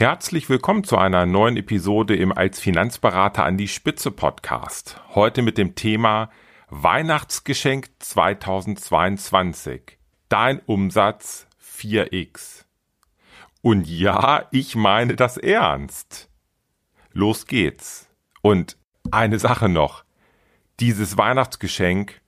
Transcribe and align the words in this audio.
Herzlich 0.00 0.48
willkommen 0.48 0.84
zu 0.84 0.96
einer 0.96 1.26
neuen 1.26 1.56
Episode 1.56 2.14
im 2.14 2.30
Als 2.30 2.60
Finanzberater 2.60 3.42
an 3.42 3.56
die 3.56 3.66
Spitze 3.66 4.12
Podcast. 4.12 5.00
Heute 5.16 5.42
mit 5.42 5.58
dem 5.58 5.74
Thema 5.74 6.30
Weihnachtsgeschenk 6.70 7.88
2022. 7.98 9.98
Dein 10.28 10.60
Umsatz 10.60 11.48
4x. 11.60 12.64
Und 13.60 13.88
ja, 13.88 14.46
ich 14.52 14.76
meine 14.76 15.16
das 15.16 15.36
ernst. 15.36 16.30
Los 17.10 17.46
geht's. 17.46 18.08
Und 18.40 18.76
eine 19.10 19.40
Sache 19.40 19.68
noch. 19.68 20.04
Dieses 20.78 21.18
Weihnachtsgeschenk 21.18 22.20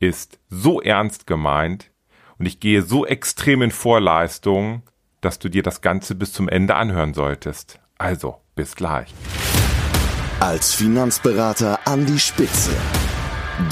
ist 0.00 0.40
so 0.48 0.80
ernst 0.80 1.28
gemeint 1.28 1.92
und 2.36 2.46
ich 2.46 2.58
gehe 2.58 2.82
so 2.82 3.06
extrem 3.06 3.62
in 3.62 3.70
Vorleistung, 3.70 4.82
dass 5.26 5.40
du 5.40 5.48
dir 5.48 5.64
das 5.64 5.80
Ganze 5.80 6.14
bis 6.14 6.32
zum 6.32 6.48
Ende 6.48 6.76
anhören 6.76 7.12
solltest. 7.12 7.80
Also, 7.98 8.36
bis 8.54 8.76
gleich. 8.76 9.12
Als 10.38 10.72
Finanzberater 10.72 11.80
an 11.84 12.06
die 12.06 12.20
Spitze. 12.20 12.70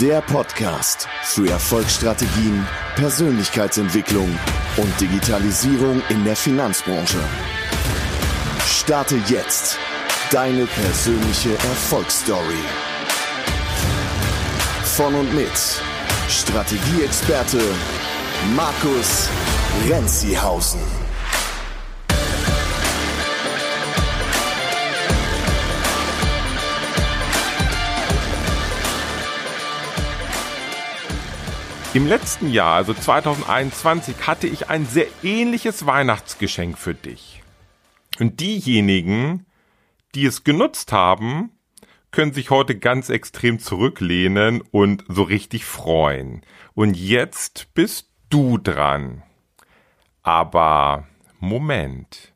Der 0.01 0.21
Podcast 0.23 1.07
für 1.23 1.49
Erfolgsstrategien, 1.49 2.67
Persönlichkeitsentwicklung 2.97 4.29
und 4.79 5.01
Digitalisierung 5.01 6.03
in 6.09 6.25
der 6.25 6.35
Finanzbranche. 6.35 7.21
Starte 8.67 9.17
jetzt 9.29 9.79
deine 10.33 10.67
persönliche 10.67 11.53
Erfolgsstory. 11.53 12.65
Von 14.97 15.15
und 15.15 15.33
mit 15.33 15.53
Strategieexperte 16.29 17.61
Markus 18.57 19.29
Renzihausen. 19.89 21.04
Im 31.95 32.09
letzten 32.09 32.51
Jahr, 32.51 32.75
also 32.75 32.93
2021, 32.93 34.27
hatte 34.27 34.49
ich 34.49 34.69
ein 34.69 34.85
sehr 34.85 35.07
ähnliches 35.23 35.87
Weihnachtsgeschenk 35.87 36.77
für 36.77 36.93
dich. 36.93 37.41
Und 38.19 38.41
diejenigen, 38.41 39.47
die 40.17 40.27
es 40.27 40.43
genutzt 40.43 40.91
haben, 40.91 41.53
können 42.11 42.33
sich 42.33 42.51
heute 42.51 42.77
ganz 42.77 43.11
extrem 43.11 43.61
zurücklehnen 43.61 44.61
und 44.73 45.05
so 45.07 45.23
richtig 45.23 45.65
freuen. 45.65 46.45
Und 46.75 46.97
jetzt 46.97 47.73
bist 47.75 48.11
du 48.29 48.59
dran. 48.59 49.23
Aber 50.25 51.07
Moment. 51.39 52.33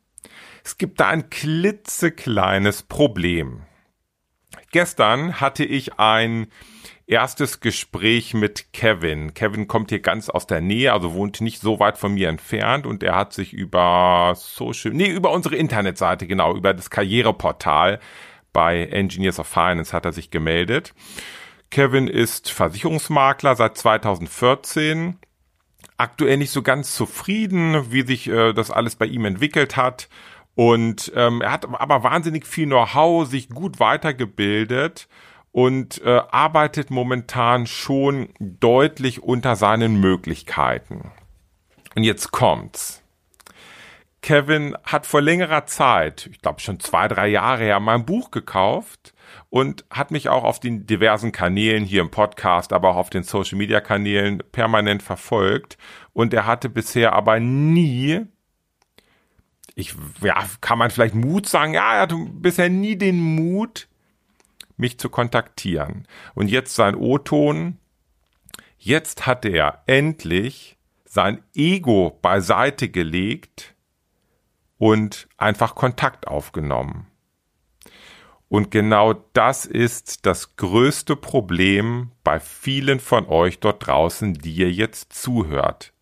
Es 0.63 0.77
gibt 0.77 1.01
da 1.01 1.09
ein 1.09 1.29
klitzekleines 1.29 2.83
Problem. 2.83 3.63
Gestern 4.71 5.41
hatte 5.41 5.63
ich 5.63 5.99
ein 5.99 6.47
erstes 7.07 7.59
Gespräch 7.59 8.35
mit 8.35 8.71
Kevin. 8.71 9.33
Kevin 9.33 9.67
kommt 9.67 9.89
hier 9.89 9.99
ganz 9.99 10.29
aus 10.29 10.45
der 10.45 10.61
Nähe, 10.61 10.93
also 10.93 11.13
wohnt 11.13 11.41
nicht 11.41 11.59
so 11.59 11.79
weit 11.79 11.97
von 11.97 12.13
mir 12.13 12.29
entfernt 12.29 12.85
und 12.85 13.01
er 13.01 13.15
hat 13.15 13.33
sich 13.33 13.51
über 13.51 14.33
Social, 14.35 14.93
nee, 14.93 15.07
über 15.07 15.31
unsere 15.31 15.55
Internetseite, 15.55 16.27
genau, 16.27 16.55
über 16.55 16.73
das 16.73 16.91
Karriereportal 16.91 17.99
bei 18.53 18.85
Engineers 18.85 19.39
of 19.39 19.47
Finance 19.47 19.93
hat 19.93 20.05
er 20.05 20.13
sich 20.13 20.31
gemeldet. 20.31 20.93
Kevin 21.71 22.07
ist 22.07 22.51
Versicherungsmakler 22.51 23.55
seit 23.55 23.77
2014 23.77 25.17
aktuell 25.97 26.37
nicht 26.37 26.51
so 26.51 26.61
ganz 26.61 26.95
zufrieden, 26.95 27.91
wie 27.91 28.03
sich 28.03 28.27
äh, 28.27 28.53
das 28.53 28.71
alles 28.71 28.95
bei 28.95 29.05
ihm 29.05 29.25
entwickelt 29.25 29.77
hat. 29.77 30.09
Und 30.59 31.13
ähm, 31.15 31.39
er 31.39 31.53
hat 31.53 31.63
aber 31.63 32.03
wahnsinnig 32.03 32.45
viel 32.45 32.65
Know-how, 32.65 33.25
sich 33.25 33.47
gut 33.47 33.79
weitergebildet 33.79 35.07
und 35.53 36.01
äh, 36.03 36.19
arbeitet 36.31 36.91
momentan 36.91 37.65
schon 37.65 38.27
deutlich 38.41 39.23
unter 39.23 39.55
seinen 39.55 40.01
Möglichkeiten. 40.01 41.13
Und 41.95 42.03
jetzt 42.03 42.31
kommt's. 42.31 43.01
Kevin 44.21 44.75
hat 44.83 45.05
vor 45.05 45.21
längerer 45.21 45.65
Zeit, 45.65 46.27
ich 46.29 46.41
glaube 46.41 46.59
schon 46.59 46.81
zwei, 46.81 47.07
drei 47.07 47.29
Jahre 47.29 47.63
her, 47.63 47.79
mein 47.79 48.05
Buch 48.05 48.29
gekauft 48.29 49.13
und 49.49 49.85
hat 49.89 50.11
mich 50.11 50.27
auch 50.27 50.43
auf 50.43 50.59
den 50.59 50.85
diversen 50.85 51.31
Kanälen 51.31 51.85
hier 51.85 52.01
im 52.01 52.11
Podcast, 52.11 52.73
aber 52.73 52.89
auch 52.89 52.97
auf 52.97 53.09
den 53.09 53.23
Social 53.23 53.57
Media 53.57 53.79
Kanälen 53.79 54.43
permanent 54.51 55.03
verfolgt. 55.03 55.77
Und 56.11 56.33
er 56.33 56.45
hatte 56.45 56.67
bisher 56.67 57.13
aber 57.13 57.39
nie, 57.39 58.25
ich, 59.79 59.95
ja, 60.21 60.45
kann 60.61 60.77
man 60.77 60.91
vielleicht 60.91 61.15
Mut 61.15 61.47
sagen, 61.47 61.73
ja, 61.73 61.95
er 61.95 62.01
hatte 62.01 62.17
bisher 62.17 62.69
nie 62.69 62.97
den 62.97 63.19
Mut, 63.19 63.87
mich 64.77 64.99
zu 64.99 65.09
kontaktieren. 65.09 66.07
Und 66.35 66.49
jetzt 66.49 66.75
sein 66.75 66.95
O-Ton. 66.95 67.77
Jetzt 68.77 69.25
hat 69.25 69.45
er 69.45 69.83
endlich 69.87 70.77
sein 71.05 71.43
Ego 71.53 72.17
beiseite 72.21 72.89
gelegt 72.89 73.75
und 74.77 75.27
einfach 75.37 75.75
Kontakt 75.75 76.27
aufgenommen. 76.27 77.07
Und 78.47 78.71
genau 78.71 79.13
das 79.33 79.65
ist 79.65 80.25
das 80.25 80.55
größte 80.55 81.15
Problem 81.15 82.11
bei 82.23 82.39
vielen 82.39 82.99
von 82.99 83.27
euch 83.27 83.59
dort 83.59 83.85
draußen, 83.85 84.33
die 84.33 84.53
ihr 84.53 84.71
jetzt 84.71 85.13
zuhört. 85.13 85.93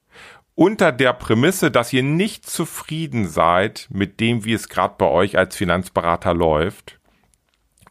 Unter 0.59 0.91
der 0.91 1.13
Prämisse, 1.13 1.69
dass 1.69 1.93
ihr 1.93 2.01
nicht 2.01 2.49
zufrieden 2.49 3.27
seid 3.27 3.87
mit 3.91 4.19
dem, 4.19 4.43
wie 4.43 4.53
es 4.53 4.69
gerade 4.69 4.95
bei 4.97 5.05
euch 5.05 5.37
als 5.37 5.55
Finanzberater 5.55 6.33
läuft, 6.33 6.99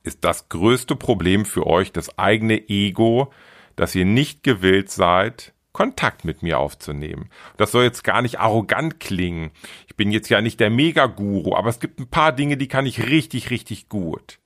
ist 0.03 0.25
das 0.25 0.49
größte 0.49 0.97
Problem 0.97 1.45
für 1.45 1.65
euch 1.65 1.93
das 1.93 2.19
eigene 2.19 2.69
Ego, 2.69 3.33
dass 3.77 3.95
ihr 3.95 4.05
nicht 4.05 4.43
gewillt 4.43 4.91
seid, 4.91 5.55
Kontakt 5.71 6.25
mit 6.25 6.43
mir 6.43 6.59
aufzunehmen. 6.59 7.31
Das 7.57 7.71
soll 7.71 7.85
jetzt 7.85 8.03
gar 8.03 8.21
nicht 8.21 8.41
arrogant 8.41 8.99
klingen. 8.99 9.53
Ich 9.87 9.95
bin 9.95 10.11
jetzt 10.11 10.29
ja 10.29 10.41
nicht 10.41 10.59
der 10.59 10.71
Megaguru, 10.71 11.55
aber 11.55 11.69
es 11.69 11.79
gibt 11.79 12.01
ein 12.01 12.09
paar 12.09 12.33
Dinge, 12.33 12.57
die 12.57 12.67
kann 12.67 12.85
ich 12.85 13.07
richtig, 13.07 13.51
richtig 13.51 13.89
gut. 13.89 14.41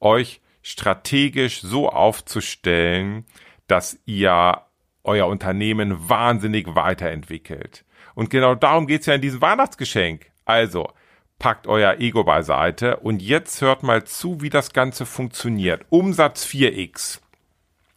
Euch 0.00 0.40
strategisch 0.62 1.60
so 1.60 1.88
aufzustellen, 1.88 3.24
dass 3.68 4.00
ihr 4.04 4.62
euer 5.04 5.26
Unternehmen 5.26 6.08
wahnsinnig 6.08 6.74
weiterentwickelt. 6.74 7.84
Und 8.14 8.30
genau 8.30 8.54
darum 8.54 8.86
geht's 8.86 9.06
ja 9.06 9.14
in 9.14 9.20
diesem 9.20 9.40
Weihnachtsgeschenk. 9.40 10.30
Also, 10.44 10.88
packt 11.38 11.66
euer 11.66 11.96
Ego 11.98 12.24
beiseite 12.24 12.98
und 12.98 13.20
jetzt 13.20 13.60
hört 13.62 13.82
mal 13.82 14.04
zu, 14.04 14.40
wie 14.40 14.50
das 14.50 14.72
Ganze 14.72 15.06
funktioniert. 15.06 15.84
Umsatz 15.90 16.46
4x. 16.46 17.20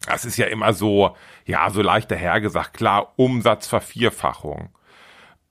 Das 0.06 0.24
ist 0.24 0.36
ja 0.36 0.46
immer 0.46 0.72
so, 0.72 1.16
ja, 1.44 1.70
so 1.70 1.82
leicht 1.82 2.10
dahergesagt. 2.10 2.74
Klar, 2.74 3.12
Umsatzvervierfachung. 3.16 4.70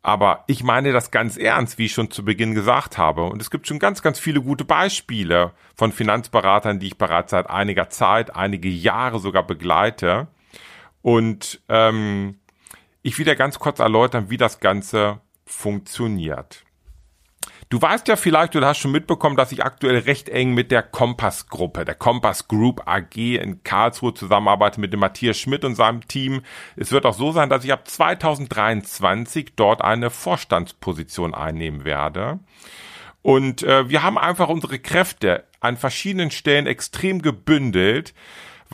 Aber 0.01 0.43
ich 0.47 0.63
meine 0.63 0.91
das 0.91 1.09
ganz 1.09 1.35
ernst, 1.35 1.77
wie 1.77 1.85
ich 1.85 1.93
schon 1.93 2.11
zu 2.11 2.23
Beginn 2.23 2.53
gesagt 2.53 2.97
habe. 2.97 3.23
Und 3.23 3.41
es 3.41 3.49
gibt 3.49 3.67
schon 3.67 3.79
ganz, 3.79 4.01
ganz 4.01 4.19
viele 4.19 4.41
gute 4.41 4.63
Beispiele 4.63 5.51
von 5.73 5.91
Finanzberatern, 5.91 6.79
die 6.79 6.87
ich 6.87 6.97
bereits 6.97 7.31
seit 7.31 7.49
einiger 7.49 7.89
Zeit, 7.89 8.35
einige 8.35 8.69
Jahre 8.69 9.19
sogar 9.19 9.43
begleite. 9.43 10.27
Und 11.05 11.61
ähm, 11.69 12.39
ich 13.03 13.19
will 13.19 13.25
dir 13.25 13.35
ganz 13.35 13.59
kurz 13.59 13.77
erläutern, 13.77 14.31
wie 14.31 14.37
das 14.37 14.59
Ganze 14.59 15.21
funktioniert. 15.45 16.63
Du 17.69 17.79
weißt 17.79 18.07
ja 18.07 18.15
vielleicht 18.15 18.55
oder 18.55 18.69
hast 18.69 18.79
schon 18.79 18.91
mitbekommen, 18.91 19.35
dass 19.35 19.51
ich 19.51 19.63
aktuell 19.63 19.99
recht 19.99 20.29
eng 20.29 20.55
mit 20.55 20.71
der 20.71 20.81
Kompass-Gruppe, 20.81 21.85
der 21.85 21.93
Kompass 21.93 22.47
Group 22.47 22.87
AG 22.87 23.17
in 23.17 23.61
Karlsruhe 23.61 24.15
zusammenarbeite 24.15 24.81
mit 24.81 24.93
dem 24.93 24.99
Matthias 24.99 25.37
Schmidt 25.37 25.63
und 25.63 25.75
seinem 25.75 26.07
Team. 26.07 26.41
Es 26.75 26.91
wird 26.91 27.05
auch 27.05 27.13
so 27.13 27.31
sein, 27.31 27.49
dass 27.49 27.63
ich 27.63 27.71
ab 27.71 27.87
2023 27.87 29.53
dort 29.55 29.83
eine 29.83 30.09
Vorstandsposition 30.09 31.35
einnehmen 31.35 31.85
werde. 31.85 32.39
Und 33.21 33.61
äh, 33.61 33.87
wir 33.89 34.01
haben 34.01 34.17
einfach 34.17 34.49
unsere 34.49 34.79
Kräfte 34.79 35.43
an 35.59 35.77
verschiedenen 35.77 36.31
Stellen 36.31 36.65
extrem 36.65 37.21
gebündelt, 37.21 38.15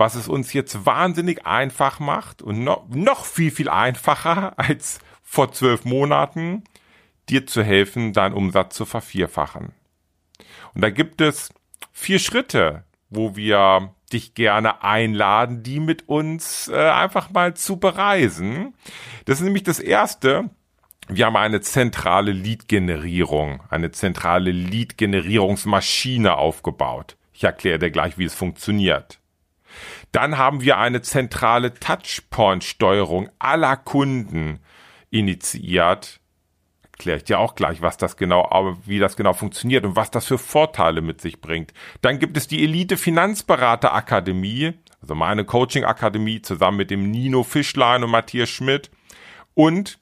was 0.02 0.16
es 0.16 0.28
uns 0.28 0.52
jetzt 0.52 0.88
wahnsinnig 0.88 1.46
einfach 1.46 2.00
macht 2.00 2.42
und 2.42 2.64
noch, 2.64 2.90
noch 2.90 3.24
viel, 3.24 3.52
viel 3.52 3.70
einfacher 3.70 4.54
als 4.58 5.00
vor 5.22 5.52
zwölf 5.52 5.86
Monaten 5.86 6.64
dir 7.30 7.46
zu 7.46 7.62
helfen, 7.62 8.12
deinen 8.12 8.34
Umsatz 8.34 8.76
zu 8.76 8.86
vervierfachen. 8.86 9.74
Und 10.74 10.82
da 10.82 10.90
gibt 10.90 11.22
es 11.22 11.54
vier 11.92 12.18
Schritte, 12.18 12.84
wo 13.12 13.36
wir 13.36 13.94
dich 14.12 14.34
gerne 14.34 14.82
einladen, 14.82 15.62
die 15.62 15.80
mit 15.80 16.10
uns 16.10 16.68
äh, 16.68 16.90
einfach 16.90 17.30
mal 17.30 17.54
zu 17.54 17.78
bereisen. 17.78 18.74
Das 19.26 19.38
ist 19.38 19.46
nämlich 19.46 19.64
das 19.64 19.80
erste. 19.80 20.50
Wir 21.10 21.28
haben 21.28 21.38
eine 21.38 21.62
zentrale 21.62 22.32
Lead-Generierung, 22.32 23.62
eine 23.70 23.92
zentrale 23.92 24.50
Lead-Generierungsmaschine 24.50 26.38
aufgebaut. 26.38 27.18
Ich 27.34 27.44
erkläre 27.44 27.78
dir 27.78 27.92
gleich, 27.92 28.18
wie 28.18 28.26
es 28.26 28.34
funktioniert. 28.34 29.21
Dann 30.12 30.38
haben 30.38 30.62
wir 30.62 30.78
eine 30.78 31.02
zentrale 31.02 31.74
Touchpoint-Steuerung 31.74 33.30
aller 33.40 33.78
Kunden 33.78 34.60
initiiert, 35.10 36.20
erkläre 37.02 37.18
ich 37.18 37.24
dir 37.24 37.40
auch 37.40 37.56
gleich, 37.56 37.82
was 37.82 37.98
das 37.98 38.18
genau, 38.18 38.78
wie 38.86 39.00
das 39.00 39.16
genau 39.16 39.34
funktioniert 39.34 39.86
und 39.86 39.96
was 39.96 40.12
das 40.12 40.28
für 40.28 40.38
Vorteile 40.38 41.02
mit 41.02 41.22
sich 41.22 41.42
bringt. 41.42 41.74
Dann 42.02 42.20
gibt 42.20 42.38
es 42.38 42.48
die 42.48 42.64
Elite 42.64 42.98
Finanzberater 42.98 43.94
Akademie, 43.94 44.74
also 45.02 45.16
meine 45.16 45.46
Coaching 45.46 45.84
Akademie 45.84 46.42
zusammen 46.42 46.78
mit 46.78 46.92
dem 46.92 47.10
Nino 47.10 47.44
Fischlein 47.44 48.04
und 48.04 48.12
Matthias 48.12 48.50
Schmidt. 48.50 48.92
Und 49.56 49.98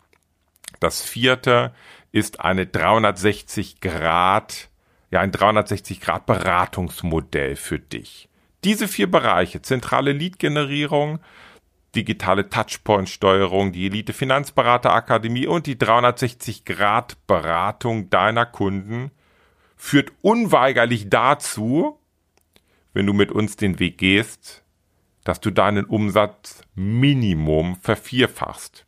das 0.79 1.01
vierte 1.01 1.73
ist 2.11 2.39
eine 2.41 2.65
360 2.65 3.79
Grad, 3.79 4.69
ja, 5.11 5.21
ein 5.21 5.31
360 5.31 6.01
Grad 6.01 6.25
Beratungsmodell 6.25 7.56
für 7.56 7.79
dich. 7.79 8.29
Diese 8.63 8.88
vier 8.88 9.09
Bereiche, 9.09 9.61
zentrale 9.61 10.11
Lead-Generierung, 10.11 11.19
digitale 11.95 12.50
Touchpoint-Steuerung, 12.50 13.71
die 13.71 13.85
Elite 13.85 14.13
Finanzberater 14.13 14.94
Akademie 14.94 15.47
und 15.47 15.65
die 15.65 15.77
360 15.77 16.65
Grad 16.65 17.17
Beratung 17.25 18.09
deiner 18.09 18.45
Kunden 18.45 19.11
führt 19.75 20.11
unweigerlich 20.21 21.09
dazu, 21.09 21.97
wenn 22.94 23.06
du 23.06 23.13
mit 23.13 23.31
uns 23.31 23.56
den 23.56 23.79
Weg 23.79 23.97
gehst, 23.97 24.63
dass 25.23 25.39
du 25.39 25.51
deinen 25.51 25.85
Umsatz 25.85 26.61
Minimum 26.75 27.77
vervierfachst. 27.77 28.85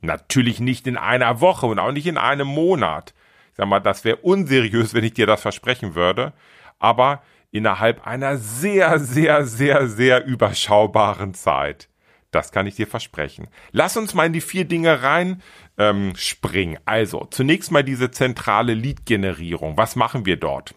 Natürlich 0.00 0.60
nicht 0.60 0.86
in 0.86 0.96
einer 0.96 1.40
Woche 1.40 1.66
und 1.66 1.78
auch 1.78 1.92
nicht 1.92 2.06
in 2.06 2.18
einem 2.18 2.48
Monat. 2.48 3.14
Ich 3.50 3.56
sag 3.56 3.66
mal, 3.66 3.80
das 3.80 4.04
wäre 4.04 4.16
unseriös, 4.16 4.94
wenn 4.94 5.04
ich 5.04 5.14
dir 5.14 5.26
das 5.26 5.42
versprechen 5.42 5.94
würde. 5.94 6.32
Aber 6.78 7.22
innerhalb 7.52 8.04
einer 8.06 8.38
sehr, 8.38 8.98
sehr, 8.98 9.46
sehr, 9.46 9.86
sehr 9.86 10.24
überschaubaren 10.24 11.34
Zeit. 11.34 11.88
Das 12.32 12.50
kann 12.50 12.66
ich 12.66 12.76
dir 12.76 12.86
versprechen. 12.86 13.46
Lass 13.70 13.96
uns 13.96 14.14
mal 14.14 14.26
in 14.26 14.32
die 14.32 14.40
vier 14.40 14.64
Dinge 14.64 15.02
rein 15.02 15.42
ähm, 15.78 16.14
springen. 16.16 16.78
Also, 16.86 17.26
zunächst 17.30 17.70
mal 17.70 17.84
diese 17.84 18.10
zentrale 18.10 18.72
Lead-Generierung. 18.72 19.76
Was 19.76 19.96
machen 19.96 20.24
wir 20.24 20.36
dort? 20.36 20.74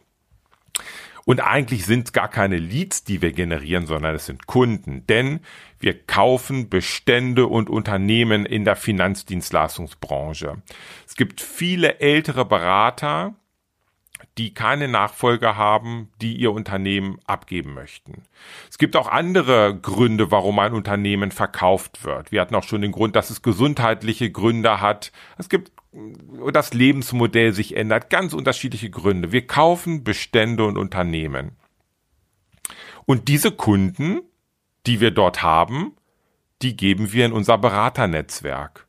Und 1.23 1.39
eigentlich 1.39 1.85
sind 1.85 2.07
es 2.07 2.13
gar 2.13 2.27
keine 2.27 2.57
Leads, 2.57 3.03
die 3.03 3.21
wir 3.21 3.31
generieren, 3.31 3.87
sondern 3.87 4.13
es 4.13 4.27
sind 4.27 4.45
Kunden. 4.45 5.07
Denn 5.07 5.39
wir 5.79 5.97
kaufen 6.05 6.69
Bestände 6.69 7.47
und 7.47 7.69
Unternehmen 7.69 8.45
in 8.45 8.65
der 8.65 8.75
Finanzdienstleistungsbranche. 8.75 10.61
Es 11.07 11.15
gibt 11.15 11.41
viele 11.41 11.99
ältere 11.99 12.45
Berater, 12.45 13.33
die 14.37 14.53
keine 14.53 14.87
Nachfolger 14.87 15.55
haben, 15.55 16.09
die 16.21 16.35
ihr 16.35 16.51
Unternehmen 16.51 17.19
abgeben 17.25 17.73
möchten. 17.73 18.23
Es 18.69 18.77
gibt 18.77 18.95
auch 18.95 19.07
andere 19.07 19.77
Gründe, 19.79 20.31
warum 20.31 20.59
ein 20.59 20.73
Unternehmen 20.73 21.31
verkauft 21.31 22.03
wird. 22.03 22.31
Wir 22.31 22.41
hatten 22.41 22.55
auch 22.55 22.63
schon 22.63 22.81
den 22.81 22.91
Grund, 22.91 23.15
dass 23.15 23.29
es 23.29 23.41
gesundheitliche 23.41 24.31
Gründe 24.31 24.81
hat. 24.81 25.11
Es 25.37 25.49
gibt 25.49 25.71
das 26.51 26.73
Lebensmodell 26.73 27.53
sich 27.53 27.75
ändert, 27.75 28.09
ganz 28.09 28.33
unterschiedliche 28.33 28.89
Gründe. 28.89 29.31
Wir 29.31 29.47
kaufen 29.47 30.03
Bestände 30.03 30.65
und 30.65 30.77
Unternehmen. 30.77 31.51
Und 33.05 33.27
diese 33.27 33.51
Kunden, 33.51 34.21
die 34.87 34.99
wir 34.99 35.11
dort 35.11 35.41
haben, 35.41 35.93
die 36.61 36.75
geben 36.75 37.13
wir 37.13 37.25
in 37.25 37.33
unser 37.33 37.57
Beraternetzwerk. 37.57 38.87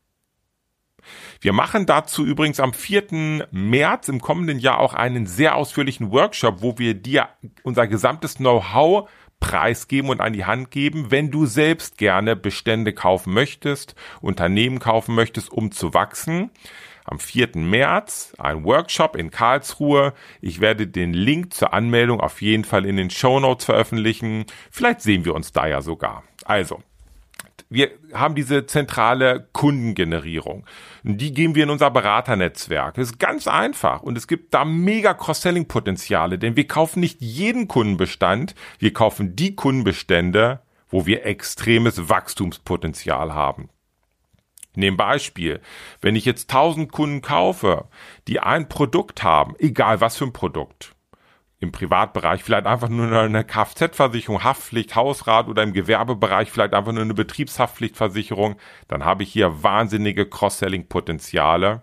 Wir 1.41 1.53
machen 1.53 1.87
dazu 1.87 2.25
übrigens 2.25 2.61
am 2.61 2.73
4. 2.73 3.47
März 3.51 4.09
im 4.09 4.21
kommenden 4.21 4.59
Jahr 4.59 4.79
auch 4.81 4.95
einen 4.95 5.27
sehr 5.27 5.57
ausführlichen 5.57 6.11
Workshop, 6.11 6.63
wo 6.63 6.79
wir 6.79 6.95
dir 6.95 7.29
unser 7.63 7.87
gesamtes 7.87 8.37
Know-how 8.37 9.09
preisgeben 9.41 10.11
und 10.11 10.21
an 10.21 10.33
die 10.33 10.45
Hand 10.45 10.71
geben, 10.71 11.11
wenn 11.11 11.31
du 11.31 11.47
selbst 11.47 11.99
gerne 11.99 12.37
Bestände 12.37 12.93
kaufen 12.93 13.33
möchtest, 13.35 13.95
Unternehmen 14.21 14.79
kaufen 14.79 15.15
möchtest, 15.15 15.53
um 15.53 15.73
zu 15.73 15.95
wachsen. 15.95 16.51
Am 17.05 17.21
4. 17.21 17.51
März 17.55 18.35
ein 18.39 18.65
Workshop 18.65 19.15
in 19.15 19.31
Karlsruhe. 19.31 20.13
Ich 20.41 20.61
werde 20.61 20.89
den 20.89 21.13
Link 21.13 21.55
zur 21.55 21.73
Anmeldung 21.73 22.21
auf 22.21 22.43
jeden 22.43 22.65
Fall 22.65 22.85
in 22.85 22.97
den 22.97 23.11
Show 23.11 23.39
Notes 23.39 23.65
veröffentlichen. 23.65 24.47
Vielleicht 24.73 25.03
sehen 25.03 25.25
wir 25.25 25.35
uns 25.35 25.53
da 25.53 25.69
ja 25.69 25.83
sogar. 25.83 26.25
Also, 26.45 26.83
wir 27.69 27.91
haben 28.13 28.35
diese 28.35 28.67
zentrale 28.67 29.49
Kundengenerierung. 29.53 30.67
Die 31.03 31.33
geben 31.33 31.55
wir 31.55 31.65
in 31.65 31.71
unser 31.71 31.91
Beraternetzwerk. 31.91 32.95
Das 32.95 33.09
ist 33.09 33.19
ganz 33.19 33.49
einfach 33.49 34.03
und 34.03 34.17
es 34.17 34.29
gibt 34.29 34.55
da 34.55 34.65
mega 34.65 35.15
Cross-Selling-Potenziale, 35.15 36.39
denn 36.39 36.57
wir 36.57 36.67
kaufen 36.67 37.01
nicht 37.01 37.21
jeden 37.21 37.69
Kundenbestand, 37.69 38.55
wir 38.79 38.93
kaufen 38.93 39.35
die 39.35 39.57
Kundenbestände, 39.57 40.61
wo 40.89 41.07
wir 41.07 41.27
extremes 41.27 42.09
Wachstumspotenzial 42.09 43.35
haben. 43.35 43.69
Nehmen 44.77 44.97
Beispiel. 44.97 45.61
Wenn 46.01 46.17
ich 46.17 46.27
jetzt 46.27 46.51
1000 46.51 46.93
Kunden 46.93 47.23
kaufe, 47.23 47.87
die 48.29 48.41
ein 48.41 48.69
Produkt 48.69 49.23
haben, 49.23 49.55
egal 49.59 50.01
was 50.01 50.17
für 50.17 50.27
ein 50.27 50.33
Produkt, 50.33 50.96
im 51.59 51.73
Privatbereich 51.73 52.43
vielleicht 52.43 52.67
einfach 52.67 52.89
nur 52.89 53.11
eine 53.11 53.45
Kfz-Versicherung, 53.45 54.45
Haftpflicht, 54.45 54.95
Hausrat 54.95 55.49
oder 55.49 55.63
im 55.63 55.73
Gewerbebereich 55.73 56.51
vielleicht 56.51 56.75
einfach 56.75 56.93
nur 56.93 57.03
eine 57.03 57.15
Betriebshaftpflichtversicherung, 57.15 58.57
dann 58.89 59.05
habe 59.05 59.23
ich 59.23 59.33
hier 59.33 59.63
wahnsinnige 59.63 60.29
Cross-Selling-Potenziale 60.29 61.83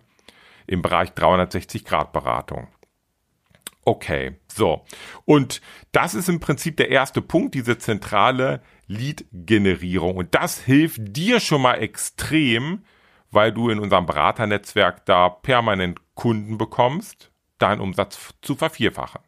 im 0.67 0.81
Bereich 0.81 1.09
360-Grad-Beratung. 1.09 2.67
Okay, 3.85 4.37
so. 4.47 4.85
Und 5.25 5.61
das 5.91 6.13
ist 6.13 6.29
im 6.29 6.39
Prinzip 6.39 6.77
der 6.77 6.89
erste 6.89 7.21
Punkt, 7.21 7.55
diese 7.55 7.77
zentrale 7.77 8.61
Lead-Generierung. 8.87 10.15
Und 10.15 10.35
das 10.35 10.59
hilft 10.59 11.01
dir 11.17 11.39
schon 11.39 11.61
mal 11.61 11.75
extrem, 11.75 12.85
weil 13.31 13.51
du 13.51 13.69
in 13.69 13.79
unserem 13.79 14.05
Beraternetzwerk 14.05 15.05
da 15.05 15.27
permanent 15.29 15.99
Kunden 16.13 16.57
bekommst, 16.57 17.31
deinen 17.57 17.81
Umsatz 17.81 18.33
zu 18.41 18.55
vervierfachen. 18.55 19.21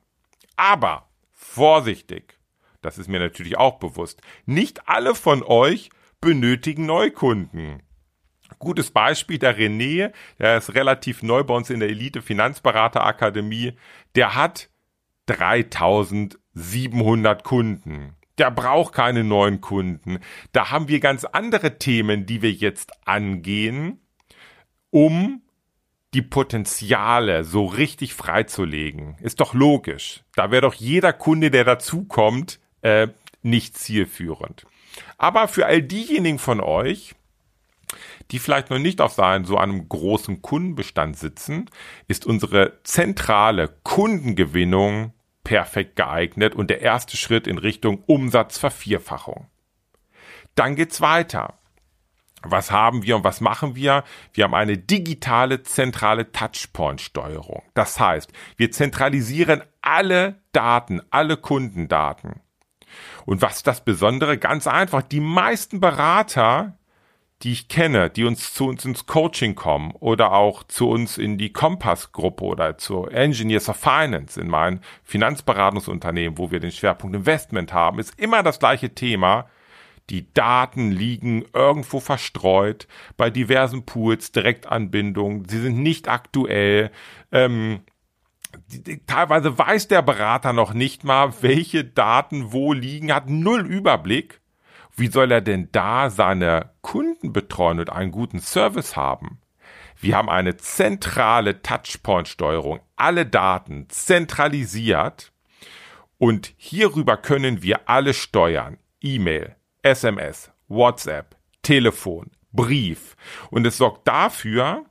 Aber 0.56 1.10
vorsichtig, 1.32 2.40
das 2.82 2.98
ist 2.98 3.10
mir 3.10 3.20
natürlich 3.20 3.58
auch 3.58 3.80
bewusst, 3.80 4.22
nicht 4.46 4.88
alle 4.88 5.16
von 5.16 5.44
euch 5.44 5.90
benötigen 6.22 6.86
Neukunden. 6.86 7.82
Gutes 8.60 8.92
Beispiel, 8.92 9.40
der 9.40 9.58
René, 9.58 10.12
der 10.40 10.58
ist 10.58 10.76
relativ 10.76 11.24
neu 11.24 11.44
bei 11.44 11.56
uns 11.56 11.70
in 11.70 11.80
der 11.80 11.90
Elite 11.90 12.22
Finanzberater 12.22 13.06
Akademie, 13.06 13.74
der 14.16 14.36
hat 14.36 14.70
3700 15.28 17.44
Kunden. 17.44 18.16
Der 18.38 18.52
braucht 18.52 18.94
keine 18.94 19.24
neuen 19.24 19.62
Kunden. 19.62 20.20
Da 20.52 20.70
haben 20.70 20.90
wir 20.90 21.00
ganz 21.00 21.26
andere 21.26 21.80
Themen, 21.80 22.26
die 22.26 22.42
wir 22.42 22.52
jetzt 22.52 23.08
angehen, 23.08 24.06
um 24.90 25.45
die 26.16 26.22
Potenziale 26.22 27.44
so 27.44 27.66
richtig 27.66 28.14
freizulegen. 28.14 29.18
Ist 29.22 29.42
doch 29.42 29.54
logisch. 29.54 30.24
Da 30.34 30.50
wäre 30.50 30.62
doch 30.62 30.74
jeder 30.74 31.12
Kunde, 31.12 31.52
der 31.52 31.66
dazukommt, 31.66 32.60
äh, 32.82 33.10
nicht 33.42 33.78
zielführend. 33.78 34.66
Aber 35.18 35.50
für 35.50 35.66
all 35.66 35.82
diejenigen 35.82 36.40
von 36.40 36.62
euch, 36.62 37.16
die 38.32 38.40
vielleicht 38.40 38.70
noch 38.70 38.80
nicht 38.80 39.02
auf 39.02 39.14
so 39.14 39.58
einem 39.58 39.90
großen 39.90 40.42
Kundenbestand 40.42 41.18
sitzen, 41.18 41.70
ist 42.08 42.26
unsere 42.26 42.80
zentrale 42.84 43.76
Kundengewinnung 43.84 45.14
perfekt 45.44 45.98
geeignet 45.98 46.56
und 46.56 46.70
der 46.70 46.82
erste 46.82 47.18
Schritt 47.18 47.46
in 47.46 47.58
Richtung 47.58 48.04
Umsatzvervierfachung. 48.06 49.48
Dann 50.56 50.76
geht's 50.76 51.02
weiter. 51.02 51.60
Was 52.48 52.72
haben 52.72 53.04
wir 53.04 53.16
und 53.16 53.24
was 53.24 53.42
machen 53.42 53.76
wir? 53.76 54.04
Wir 54.34 54.46
haben 54.46 54.54
eine 54.54 54.78
digitale 54.78 55.64
zentrale 55.64 56.32
Touchpoint-Steuerung. 56.32 57.64
Das 57.74 58.00
heißt, 58.00 58.32
wir 58.58 58.72
zentralisieren 58.72 59.64
alle 59.82 60.42
Daten, 60.52 61.02
alle 61.10 61.38
Kundendaten. 61.38 62.42
Und 63.26 63.42
was 63.42 63.58
ist 63.58 63.68
das 63.68 63.84
Besondere? 63.84 64.38
Ganz 64.38 64.68
einfach, 64.68 65.02
die 65.02 65.20
meisten 65.20 65.80
Berater, 65.80 66.78
die 67.42 67.52
ich 67.52 67.68
kenne, 67.68 68.10
die 68.10 68.24
uns 68.24 68.54
zu 68.54 68.68
uns 68.68 68.86
ins 68.86 69.06
Coaching 69.06 69.56
kommen 69.56 69.92
oder 70.00 70.32
auch 70.32 70.64
zu 70.64 70.90
uns 70.90 71.18
in 71.18 71.38
die 71.38 71.52
Kompass-Gruppe 71.52 72.44
oder 72.44 72.78
zu 72.78 73.08
Engineers 73.08 73.68
of 73.68 73.76
Finance 73.78 74.40
in 74.40 74.48
mein 74.48 74.80
Finanzberatungsunternehmen, 75.04 76.38
wo 76.38 76.52
wir 76.52 76.60
den 76.60 76.72
Schwerpunkt 76.72 77.16
Investment 77.16 77.74
haben, 77.74 78.00
ist 78.00 78.18
immer 78.20 78.42
das 78.42 78.60
gleiche 78.60 78.94
Thema. 78.94 79.50
Die 80.10 80.32
Daten 80.34 80.92
liegen 80.92 81.46
irgendwo 81.54 82.00
verstreut 82.00 82.88
bei 83.18 83.30
diversen 83.30 83.86
Pools, 83.86 84.32
Direktanbindungen. 84.32 85.48
Sie 85.50 85.60
sind 85.60 85.80
nicht 85.80 86.08
aktuell. 86.08 86.92
Ähm, 87.32 87.82
teilweise 89.08 89.58
weiß 89.58 89.88
der 89.88 90.04
Berater 90.04 90.54
noch 90.54 90.74
nicht 90.74 91.04
mal, 91.04 91.34
welche 91.42 91.84
Daten 91.84 92.52
wo 92.52 92.74
liegen, 92.74 93.14
hat 93.14 93.30
null 93.30 93.66
Überblick. 93.66 94.42
Wie 94.96 95.08
soll 95.08 95.32
er 95.32 95.42
denn 95.42 95.70
da 95.72 96.10
seine 96.10 96.72
Kunden 96.82 97.34
betreuen 97.34 97.80
und 97.80 97.90
einen 97.90 98.12
guten 98.12 98.40
Service 98.40 98.96
haben? 98.96 99.42
Wir 100.00 100.18
haben 100.18 100.30
eine 100.30 100.56
zentrale 100.58 101.62
Touchpoint-Steuerung, 101.62 102.80
alle 102.96 103.26
Daten 103.26 103.88
zentralisiert 103.90 105.34
und 106.18 106.54
hierüber 106.58 107.18
können 107.18 107.62
wir 107.62 107.90
alle 107.90 108.14
steuern. 108.14 108.78
E-Mail, 109.02 109.56
SMS, 109.86 110.52
WhatsApp, 110.68 111.36
Telefon, 111.62 112.32
Brief. 112.52 113.16
Und 113.52 113.68
es 113.68 113.78
sorgt 113.78 114.08
dafür, 114.08 114.86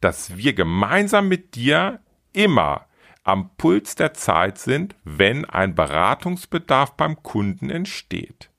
dass 0.00 0.36
wir 0.36 0.52
gemeinsam 0.52 1.28
mit 1.28 1.56
dir 1.56 2.00
immer 2.32 2.86
am 3.24 3.50
Puls 3.56 3.96
der 3.96 4.14
Zeit 4.14 4.58
sind, 4.58 4.94
wenn 5.04 5.44
ein 5.44 5.74
Beratungsbedarf 5.74 6.96
beim 6.96 7.22
Kunden 7.22 7.68
entsteht. 7.68 8.50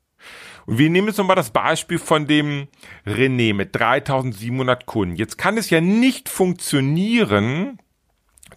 Und 0.65 0.77
wir 0.77 0.89
nehmen 0.89 1.07
jetzt 1.07 1.17
nochmal 1.17 1.37
das 1.37 1.51
Beispiel 1.51 1.97
von 1.97 2.27
dem 2.27 2.67
René 3.05 3.53
mit 3.53 3.75
3700 3.75 4.85
Kunden. 4.85 5.15
Jetzt 5.15 5.37
kann 5.37 5.57
es 5.57 5.69
ja 5.69 5.81
nicht 5.81 6.29
funktionieren, 6.29 7.79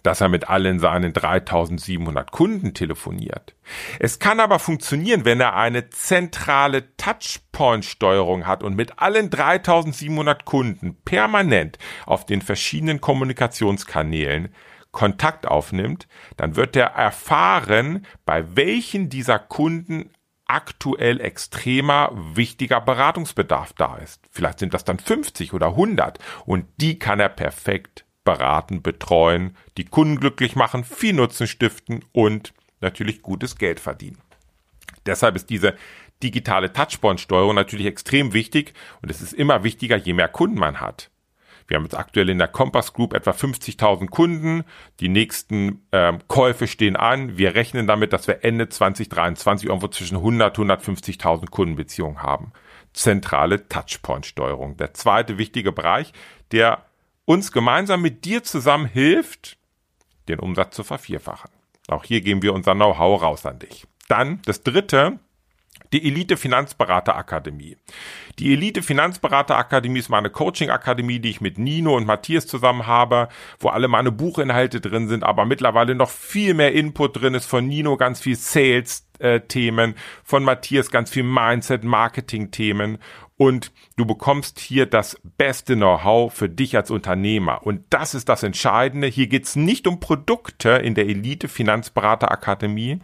dass 0.05 0.21
er 0.21 0.29
mit 0.29 0.49
allen 0.49 0.79
seinen 0.79 1.13
3700 1.13 2.31
Kunden 2.31 2.73
telefoniert. 2.73 3.55
Es 3.99 4.19
kann 4.19 4.39
aber 4.39 4.59
funktionieren, 4.59 5.25
wenn 5.25 5.41
er 5.41 5.55
eine 5.55 5.89
zentrale 5.89 6.95
Touchpoint-Steuerung 6.97 8.45
hat 8.45 8.63
und 8.63 8.75
mit 8.75 8.99
allen 8.99 9.29
3700 9.29 10.45
Kunden 10.45 10.95
permanent 11.03 11.77
auf 12.05 12.25
den 12.25 12.41
verschiedenen 12.41 13.01
Kommunikationskanälen 13.01 14.49
Kontakt 14.91 15.45
aufnimmt, 15.47 16.07
dann 16.37 16.55
wird 16.55 16.75
er 16.75 16.87
erfahren, 16.87 18.05
bei 18.25 18.55
welchen 18.55 19.09
dieser 19.09 19.39
Kunden 19.39 20.11
aktuell 20.45 21.19
extremer 21.19 22.11
wichtiger 22.13 22.79
Beratungsbedarf 22.79 23.73
da 23.73 23.97
ist. 23.97 24.21
Vielleicht 24.29 24.59
sind 24.59 24.73
das 24.73 24.83
dann 24.85 24.99
50 24.99 25.53
oder 25.53 25.69
100 25.69 26.19
und 26.45 26.65
die 26.77 26.99
kann 26.99 27.19
er 27.19 27.29
perfekt 27.29 28.04
beraten, 28.25 28.81
betreuen, 28.81 29.55
die 29.77 29.85
Kunden 29.85 30.19
glücklich 30.19 30.57
machen, 30.57 30.83
viel 30.83 31.13
Nutzen 31.13 31.47
stiften 31.47 32.03
und 32.11 32.53
natürlich 32.81 33.21
gutes 33.21 33.57
Geld 33.57 33.79
verdienen. 33.79 34.17
Deshalb 35.05 35.37
ist 35.37 35.49
diese 35.49 35.75
digitale 36.21 36.73
Touchpoint-Steuerung 36.73 37.55
natürlich 37.55 37.85
extrem 37.85 38.33
wichtig 38.33 38.73
und 39.01 39.09
es 39.09 39.21
ist 39.21 39.33
immer 39.33 39.63
wichtiger, 39.63 39.95
je 39.95 40.13
mehr 40.13 40.27
Kunden 40.27 40.59
man 40.59 40.81
hat. 40.81 41.11
Wir 41.67 41.77
haben 41.77 41.83
jetzt 41.83 41.97
aktuell 41.97 42.29
in 42.29 42.37
der 42.37 42.47
Compass 42.47 42.93
Group 42.93 43.13
etwa 43.13 43.31
50.000 43.31 44.07
Kunden. 44.09 44.63
Die 44.99 45.09
nächsten 45.09 45.83
ähm, 45.91 46.19
Käufe 46.27 46.67
stehen 46.67 46.95
an. 46.95 47.37
Wir 47.37 47.55
rechnen 47.55 47.87
damit, 47.87 48.13
dass 48.13 48.27
wir 48.27 48.43
Ende 48.43 48.69
2023 48.69 49.67
irgendwo 49.67 49.87
zwischen 49.87 50.17
100 50.17 50.57
150.000 50.57 51.49
Kundenbeziehungen 51.49 52.21
haben. 52.21 52.51
Zentrale 52.93 53.67
Touchpoint-Steuerung. 53.67 54.77
Der 54.77 54.93
zweite 54.93 55.39
wichtige 55.39 55.71
Bereich, 55.71 56.13
der 56.51 56.85
uns 57.25 57.51
gemeinsam 57.51 58.01
mit 58.01 58.25
dir 58.25 58.43
zusammen 58.43 58.85
hilft, 58.85 59.57
den 60.27 60.39
Umsatz 60.39 60.75
zu 60.75 60.83
vervierfachen. 60.83 61.51
Auch 61.87 62.03
hier 62.03 62.21
geben 62.21 62.41
wir 62.41 62.53
unser 62.53 62.73
Know-how 62.73 63.21
raus 63.21 63.45
an 63.45 63.59
dich. 63.59 63.85
Dann 64.07 64.41
das 64.45 64.63
dritte, 64.63 65.19
die 65.93 66.05
Elite 66.05 66.37
Finanzberater 66.37 67.15
Akademie. 67.15 67.77
Die 68.39 68.53
Elite 68.53 68.81
Finanzberater 68.81 69.57
Akademie 69.57 69.99
ist 69.99 70.09
meine 70.09 70.29
Coaching 70.29 70.69
Akademie, 70.69 71.19
die 71.19 71.29
ich 71.29 71.41
mit 71.41 71.57
Nino 71.57 71.95
und 71.95 72.05
Matthias 72.05 72.47
zusammen 72.47 72.87
habe, 72.87 73.29
wo 73.59 73.69
alle 73.69 73.87
meine 73.87 74.11
Buchinhalte 74.11 74.81
drin 74.81 75.07
sind, 75.07 75.23
aber 75.23 75.45
mittlerweile 75.45 75.95
noch 75.95 76.09
viel 76.09 76.53
mehr 76.53 76.73
Input 76.73 77.21
drin 77.21 77.33
ist 77.33 77.45
von 77.45 77.67
Nino, 77.67 77.97
ganz 77.97 78.19
viel 78.19 78.35
Sales 78.35 79.07
äh, 79.19 79.41
Themen, 79.41 79.95
von 80.23 80.43
Matthias 80.43 80.91
ganz 80.91 81.09
viel 81.09 81.23
Mindset 81.23 81.83
Marketing 81.83 82.51
Themen 82.51 82.97
und 83.37 83.71
du 83.97 84.05
bekommst 84.05 84.59
hier 84.59 84.85
das 84.85 85.19
beste 85.37 85.75
Know-how 85.75 86.33
für 86.33 86.49
dich 86.49 86.75
als 86.77 86.89
Unternehmer. 86.89 87.65
Und 87.65 87.83
das 87.89 88.15
ist 88.15 88.29
das 88.29 88.43
Entscheidende. 88.43 89.07
Hier 89.07 89.27
geht's 89.27 89.55
nicht 89.55 89.87
um 89.87 89.99
Produkte 89.99 90.69
in 90.69 90.95
der 90.95 91.07
Elite 91.07 91.47
Finanzberater 91.47 92.31
Akademie, 92.31 93.01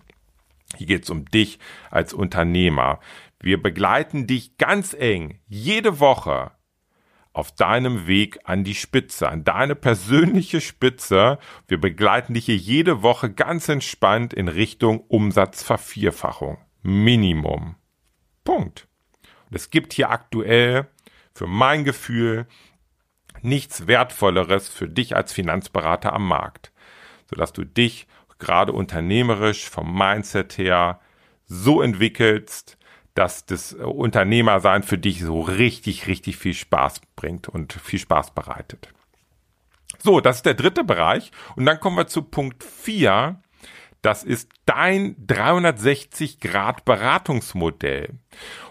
hier 0.78 0.88
geht 0.88 1.04
es 1.04 1.10
um 1.10 1.26
dich 1.26 1.60
als 1.90 2.14
Unternehmer. 2.14 3.00
Wir 3.40 3.62
begleiten 3.62 4.28
dich 4.28 4.58
ganz 4.58 4.94
eng 4.94 5.40
jede 5.48 6.00
Woche 6.00 6.52
auf 7.34 7.52
deinem 7.54 8.08
Weg 8.08 8.40
an 8.44 8.64
die 8.64 8.76
Spitze, 8.76 9.30
an 9.30 9.44
deine 9.44 9.76
persönliche 9.76 10.62
Spitze. 10.62 11.40
Wir 11.68 11.80
begleiten 11.80 12.34
dich 12.34 12.46
hier 12.46 12.58
jede 12.58 13.02
Woche 13.02 13.32
ganz 13.32 13.70
entspannt 13.70 14.34
in 14.34 14.48
Richtung 14.48 15.02
Umsatzvervierfachung. 15.08 16.58
Minimum. 16.82 17.76
Punkt. 18.44 18.88
Und 19.50 19.56
es 19.56 19.70
gibt 19.70 19.94
hier 19.94 20.10
aktuell 20.10 20.88
für 21.34 21.48
mein 21.48 21.84
Gefühl 21.84 22.48
nichts 23.42 23.88
Wertvolleres 23.88 24.68
für 24.68 24.88
dich 24.88 25.16
als 25.16 25.32
Finanzberater 25.32 26.14
am 26.14 26.28
Markt, 26.28 26.72
sodass 27.30 27.54
du 27.54 27.64
dich 27.64 28.08
gerade 28.42 28.74
unternehmerisch 28.74 29.70
vom 29.70 29.98
Mindset 29.98 30.58
her 30.58 31.00
so 31.46 31.82
entwickelst, 31.82 32.78
dass 33.14 33.46
das 33.46 33.74
Unternehmersein 33.74 34.84
für 34.84 34.98
dich 34.98 35.22
so 35.22 35.42
richtig, 35.42 36.08
richtig 36.08 36.38
viel 36.38 36.54
Spaß 36.54 37.02
bringt 37.16 37.48
und 37.48 37.74
viel 37.74 38.00
Spaß 38.00 38.32
bereitet. 38.32 38.90
So, 40.00 40.20
das 40.20 40.38
ist 40.38 40.46
der 40.46 40.56
dritte 40.56 40.84
Bereich. 40.84 41.32
Und 41.56 41.66
dann 41.66 41.80
kommen 41.80 41.98
wir 41.98 42.08
zu 42.08 42.24
Punkt 42.24 42.64
4. 42.64 43.42
Das 44.02 44.24
ist 44.24 44.50
dein 44.66 45.16
360 45.28 46.40
Grad 46.40 46.86
Beratungsmodell. 46.86 48.18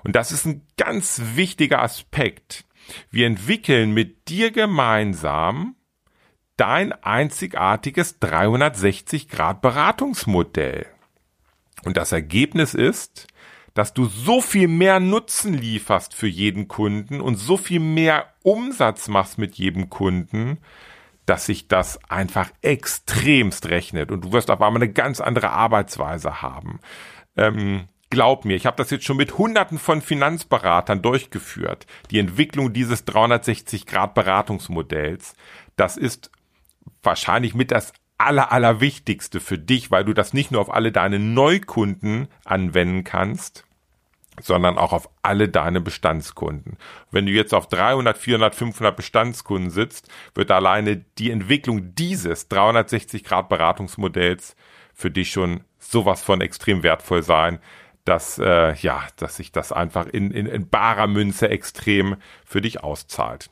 Und 0.02 0.16
das 0.16 0.32
ist 0.32 0.46
ein 0.46 0.66
ganz 0.76 1.22
wichtiger 1.34 1.82
Aspekt. 1.82 2.64
Wir 3.10 3.26
entwickeln 3.26 3.92
mit 3.92 4.28
dir 4.28 4.50
gemeinsam 4.50 5.76
dein 6.60 6.92
einzigartiges 6.92 8.18
360 8.18 9.30
Grad 9.30 9.62
Beratungsmodell. 9.62 10.86
Und 11.84 11.96
das 11.96 12.12
Ergebnis 12.12 12.74
ist, 12.74 13.28
dass 13.72 13.94
du 13.94 14.04
so 14.04 14.42
viel 14.42 14.68
mehr 14.68 15.00
Nutzen 15.00 15.54
lieferst 15.54 16.14
für 16.14 16.26
jeden 16.26 16.68
Kunden 16.68 17.22
und 17.22 17.36
so 17.36 17.56
viel 17.56 17.80
mehr 17.80 18.34
Umsatz 18.42 19.08
machst 19.08 19.38
mit 19.38 19.54
jedem 19.54 19.88
Kunden, 19.88 20.58
dass 21.24 21.46
sich 21.46 21.66
das 21.66 21.98
einfach 22.10 22.50
extremst 22.60 23.70
rechnet 23.70 24.10
und 24.10 24.24
du 24.26 24.32
wirst 24.32 24.50
auf 24.50 24.60
einmal 24.60 24.82
eine 24.82 24.92
ganz 24.92 25.22
andere 25.22 25.50
Arbeitsweise 25.50 26.42
haben. 26.42 26.80
Ähm, 27.38 27.86
glaub 28.10 28.44
mir, 28.44 28.56
ich 28.56 28.66
habe 28.66 28.76
das 28.76 28.90
jetzt 28.90 29.06
schon 29.06 29.16
mit 29.16 29.38
hunderten 29.38 29.78
von 29.78 30.02
Finanzberatern 30.02 31.00
durchgeführt. 31.00 31.86
Die 32.10 32.18
Entwicklung 32.18 32.74
dieses 32.74 33.06
360 33.06 33.86
Grad 33.86 34.12
Beratungsmodells, 34.12 35.34
das 35.76 35.96
ist 35.96 36.30
wahrscheinlich 37.02 37.54
mit 37.54 37.70
das 37.70 37.92
aller, 38.18 38.52
allerwichtigste 38.52 39.40
für 39.40 39.58
dich, 39.58 39.90
weil 39.90 40.04
du 40.04 40.12
das 40.12 40.34
nicht 40.34 40.50
nur 40.50 40.60
auf 40.60 40.72
alle 40.72 40.92
deine 40.92 41.18
Neukunden 41.18 42.28
anwenden 42.44 43.02
kannst, 43.02 43.64
sondern 44.40 44.78
auch 44.78 44.92
auf 44.92 45.08
alle 45.22 45.48
deine 45.48 45.80
Bestandskunden. 45.80 46.76
Wenn 47.10 47.26
du 47.26 47.32
jetzt 47.32 47.54
auf 47.54 47.68
300, 47.68 48.16
400, 48.18 48.54
500 48.54 48.96
Bestandskunden 48.96 49.70
sitzt, 49.70 50.08
wird 50.34 50.50
alleine 50.50 50.98
die 51.18 51.30
Entwicklung 51.30 51.94
dieses 51.94 52.48
360 52.48 53.24
Grad 53.24 53.48
Beratungsmodells 53.48 54.54
für 54.94 55.10
dich 55.10 55.30
schon 55.30 55.64
sowas 55.78 56.22
von 56.22 56.40
extrem 56.40 56.82
wertvoll 56.82 57.22
sein, 57.22 57.58
dass 58.04 58.38
äh, 58.38 58.74
ja, 58.74 59.02
dass 59.16 59.36
sich 59.36 59.52
das 59.52 59.72
einfach 59.72 60.06
in, 60.06 60.30
in, 60.30 60.46
in 60.46 60.68
barer 60.68 61.06
Münze 61.06 61.48
extrem 61.48 62.16
für 62.44 62.60
dich 62.60 62.82
auszahlt 62.82 63.50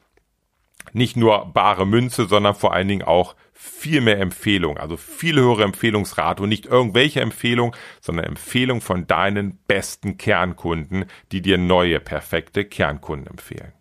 nicht 0.93 1.17
nur 1.17 1.53
bare 1.53 1.87
Münze, 1.87 2.27
sondern 2.27 2.55
vor 2.55 2.73
allen 2.73 2.89
Dingen 2.89 3.03
auch 3.03 3.37
viel 3.53 4.01
mehr 4.01 4.21
Empfehlung, 4.21 4.79
also 4.79 4.97
viel 4.97 5.37
höhere 5.37 5.65
Empfehlungsrate 5.65 6.43
und 6.43 6.49
nicht 6.49 6.67
irgendwelche 6.67 7.21
Empfehlung, 7.21 7.75
sondern 8.01 8.25
Empfehlung 8.25 8.81
von 8.81 9.07
deinen 9.07 9.59
besten 9.67 10.17
Kernkunden, 10.17 11.07
die 11.33 11.43
dir 11.43 11.59
neue 11.59 11.99
perfekte 12.01 12.65
Kernkunden 12.65 13.27
empfehlen. 13.27 13.73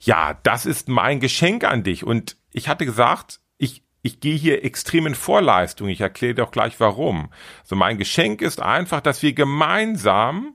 Ja, 0.00 0.38
das 0.42 0.66
ist 0.66 0.88
mein 0.88 1.20
Geschenk 1.20 1.64
an 1.64 1.82
dich 1.82 2.04
und 2.04 2.36
ich 2.52 2.68
hatte 2.68 2.84
gesagt, 2.84 3.40
ich 3.58 3.82
ich 4.02 4.20
gehe 4.20 4.36
hier 4.36 4.64
extrem 4.64 5.06
in 5.06 5.14
Vorleistung. 5.14 5.88
Ich 5.88 6.00
erkläre 6.00 6.34
dir 6.34 6.44
auch 6.44 6.52
gleich 6.52 6.78
warum. 6.80 7.30
Also 7.62 7.76
mein 7.76 7.98
Geschenk 7.98 8.40
ist 8.40 8.60
einfach, 8.60 9.00
dass 9.00 9.22
wir 9.22 9.32
gemeinsam 9.32 10.54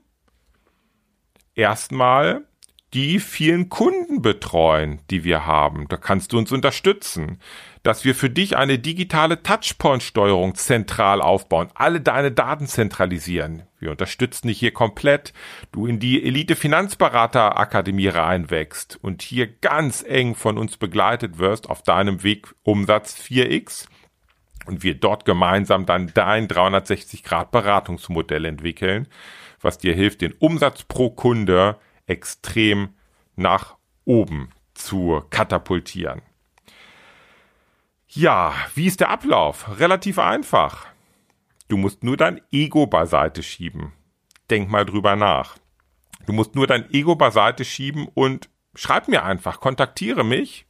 erstmal 1.54 2.46
die 2.94 3.18
vielen 3.18 3.68
Kunden 3.68 4.22
betreuen, 4.22 5.00
die 5.10 5.24
wir 5.24 5.46
haben. 5.46 5.88
Da 5.88 5.96
kannst 5.96 6.32
du 6.32 6.38
uns 6.38 6.52
unterstützen, 6.52 7.40
dass 7.82 8.04
wir 8.04 8.14
für 8.14 8.30
dich 8.30 8.56
eine 8.56 8.78
digitale 8.78 9.42
Touchpoint-Steuerung 9.42 10.54
zentral 10.54 11.20
aufbauen, 11.20 11.68
alle 11.74 12.00
deine 12.00 12.30
Daten 12.30 12.68
zentralisieren. 12.68 13.64
Wir 13.80 13.90
unterstützen 13.90 14.46
dich 14.46 14.60
hier 14.60 14.72
komplett, 14.72 15.32
du 15.72 15.86
in 15.86 15.98
die 15.98 16.24
Elite 16.24 16.54
Finanzberater 16.54 17.58
Akademie 17.58 18.08
reinwächst 18.08 18.96
und 19.02 19.22
hier 19.22 19.48
ganz 19.48 20.04
eng 20.06 20.36
von 20.36 20.56
uns 20.56 20.76
begleitet 20.76 21.38
wirst 21.38 21.68
auf 21.68 21.82
deinem 21.82 22.22
Weg 22.22 22.54
Umsatz 22.62 23.20
4x 23.20 23.88
und 24.66 24.84
wir 24.84 24.94
dort 24.94 25.24
gemeinsam 25.24 25.84
dann 25.84 26.12
dein 26.14 26.46
360 26.46 27.24
Grad 27.24 27.50
Beratungsmodell 27.50 28.44
entwickeln, 28.44 29.08
was 29.60 29.78
dir 29.78 29.94
hilft, 29.94 30.20
den 30.20 30.32
Umsatz 30.32 30.84
pro 30.84 31.10
Kunde 31.10 31.76
extrem 32.06 32.94
nach 33.36 33.76
oben 34.04 34.50
zu 34.74 35.22
katapultieren. 35.30 36.22
Ja, 38.08 38.54
wie 38.74 38.86
ist 38.86 39.00
der 39.00 39.10
Ablauf? 39.10 39.78
Relativ 39.78 40.18
einfach. 40.18 40.86
Du 41.68 41.76
musst 41.76 42.04
nur 42.04 42.16
dein 42.16 42.40
Ego 42.52 42.86
beiseite 42.86 43.42
schieben. 43.42 43.92
Denk 44.50 44.70
mal 44.70 44.84
drüber 44.84 45.16
nach. 45.16 45.56
Du 46.26 46.32
musst 46.32 46.54
nur 46.54 46.66
dein 46.66 46.90
Ego 46.92 47.16
beiseite 47.16 47.64
schieben 47.64 48.08
und 48.14 48.50
schreib 48.74 49.08
mir 49.08 49.24
einfach, 49.24 49.60
kontaktiere 49.60 50.24
mich. 50.24 50.66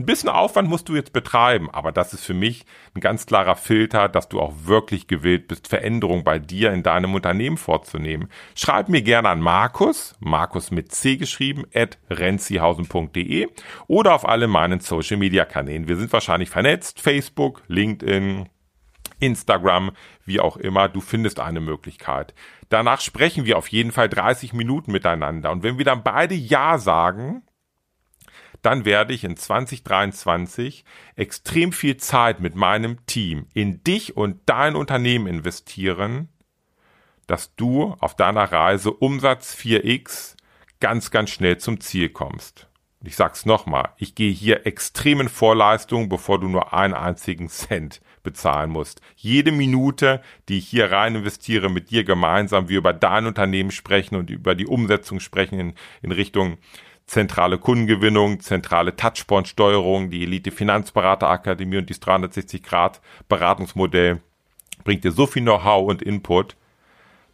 Ein 0.00 0.06
bisschen 0.06 0.28
Aufwand 0.28 0.68
musst 0.68 0.88
du 0.88 0.94
jetzt 0.94 1.12
betreiben, 1.12 1.68
aber 1.70 1.90
das 1.90 2.12
ist 2.12 2.24
für 2.24 2.34
mich 2.34 2.64
ein 2.94 3.00
ganz 3.00 3.26
klarer 3.26 3.56
Filter, 3.56 4.08
dass 4.08 4.28
du 4.28 4.40
auch 4.40 4.54
wirklich 4.62 5.08
gewillt 5.08 5.48
bist, 5.48 5.66
Veränderungen 5.66 6.22
bei 6.22 6.38
dir 6.38 6.72
in 6.72 6.84
deinem 6.84 7.16
Unternehmen 7.16 7.56
vorzunehmen. 7.56 8.28
Schreib 8.54 8.88
mir 8.88 9.02
gerne 9.02 9.28
an 9.28 9.40
Markus, 9.40 10.14
Markus 10.20 10.70
mit 10.70 10.92
C 10.92 11.16
geschrieben, 11.16 11.64
at 11.74 11.98
renzihausen.de 12.10 13.48
oder 13.88 14.14
auf 14.14 14.24
alle 14.28 14.46
meinen 14.46 14.78
Social 14.78 15.16
Media 15.16 15.44
Kanälen. 15.44 15.88
Wir 15.88 15.96
sind 15.96 16.12
wahrscheinlich 16.12 16.50
vernetzt, 16.50 17.00
Facebook, 17.00 17.64
LinkedIn, 17.66 18.48
Instagram, 19.18 19.90
wie 20.24 20.38
auch 20.38 20.56
immer, 20.56 20.88
du 20.88 21.00
findest 21.00 21.40
eine 21.40 21.58
Möglichkeit. 21.58 22.34
Danach 22.68 23.00
sprechen 23.00 23.46
wir 23.46 23.58
auf 23.58 23.66
jeden 23.66 23.90
Fall 23.90 24.08
30 24.08 24.52
Minuten 24.52 24.92
miteinander. 24.92 25.50
Und 25.50 25.64
wenn 25.64 25.76
wir 25.76 25.84
dann 25.84 26.04
beide 26.04 26.36
Ja 26.36 26.78
sagen, 26.78 27.42
dann 28.62 28.84
werde 28.84 29.14
ich 29.14 29.24
in 29.24 29.36
2023 29.36 30.84
extrem 31.16 31.72
viel 31.72 31.96
Zeit 31.96 32.40
mit 32.40 32.54
meinem 32.54 33.04
Team 33.06 33.46
in 33.54 33.82
dich 33.84 34.16
und 34.16 34.40
dein 34.46 34.76
Unternehmen 34.76 35.26
investieren, 35.26 36.28
dass 37.26 37.54
du 37.54 37.94
auf 38.00 38.16
deiner 38.16 38.50
Reise 38.50 38.90
Umsatz 38.92 39.54
4x 39.54 40.36
ganz, 40.80 41.10
ganz 41.10 41.30
schnell 41.30 41.58
zum 41.58 41.80
Ziel 41.80 42.08
kommst. 42.08 42.68
Ich 43.04 43.14
sag's 43.14 43.46
nochmal, 43.46 43.90
ich 43.96 44.16
gehe 44.16 44.32
hier 44.32 44.66
extremen 44.66 45.28
Vorleistungen, 45.28 46.08
bevor 46.08 46.40
du 46.40 46.48
nur 46.48 46.72
einen 46.72 46.94
einzigen 46.94 47.48
Cent 47.48 48.00
bezahlen 48.24 48.70
musst. 48.70 49.00
Jede 49.14 49.52
Minute, 49.52 50.20
die 50.48 50.58
ich 50.58 50.68
hier 50.68 50.90
rein 50.90 51.14
investiere, 51.14 51.70
mit 51.70 51.90
dir 51.90 52.02
gemeinsam, 52.02 52.68
wir 52.68 52.78
über 52.78 52.92
dein 52.92 53.26
Unternehmen 53.26 53.70
sprechen 53.70 54.16
und 54.16 54.30
über 54.30 54.56
die 54.56 54.66
Umsetzung 54.66 55.20
sprechen 55.20 55.60
in, 55.60 55.74
in 56.02 56.10
Richtung 56.10 56.58
zentrale 57.08 57.58
Kundengewinnung, 57.58 58.38
zentrale 58.40 58.94
Touchpoint-Steuerung, 58.94 60.10
die 60.10 60.22
Elite 60.22 60.50
Finanzberater 60.50 61.28
Akademie 61.28 61.78
und 61.78 61.90
das 61.90 62.00
360 62.00 62.62
Grad 62.62 63.00
Beratungsmodell 63.28 64.20
bringt 64.84 65.04
dir 65.04 65.12
so 65.12 65.26
viel 65.26 65.42
Know-how 65.42 65.88
und 65.88 66.02
Input, 66.02 66.54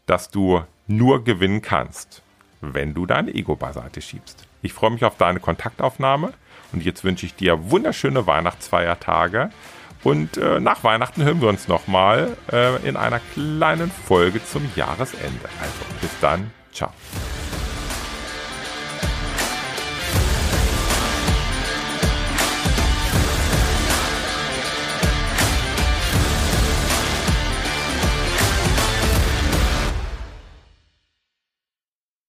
dass 0.07 0.31
du 0.31 0.63
nur 0.87 1.25
gewinnen 1.25 1.61
kannst, 1.61 2.23
wenn 2.61 2.95
du 2.95 3.05
dein 3.05 3.29
Ego 3.29 3.57
beiseite 3.57 4.01
schiebst. 4.01 4.47
Ich 4.63 4.73
freue 4.73 4.91
mich 4.91 5.05
auf 5.05 5.17
deine 5.17 5.41
Kontaktaufnahme 5.41 6.33
und 6.73 6.85
jetzt 6.85 7.05
wünsche 7.05 7.27
ich 7.27 7.35
dir 7.35 7.71
wunderschöne 7.71 8.27
Weihnachtsfeiertage 8.27 9.51
und 10.05 10.37
äh, 10.37 10.61
nach 10.61 10.85
Weihnachten 10.85 11.25
hören 11.25 11.41
wir 11.41 11.49
uns 11.49 11.67
nochmal 11.67 12.37
äh, 12.53 12.77
in 12.89 12.97
einer 12.97 13.21
kleinen 13.33 13.91
Folge 13.91 14.45
zum 14.45 14.71
Jahresende. 14.77 15.49
Also 15.61 16.01
bis 16.01 16.11
dann, 16.21 16.53
ciao. 16.73 16.93